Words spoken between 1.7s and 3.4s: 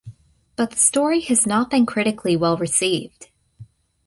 critically well received.